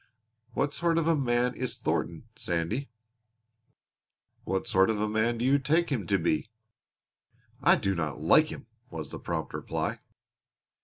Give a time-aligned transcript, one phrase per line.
[0.53, 2.89] "What sort of a man is Thornton, Sandy?"
[4.45, 6.49] "What sort of a man do you take him to be?"
[7.61, 9.99] "I do not like him!" was the prompt reply.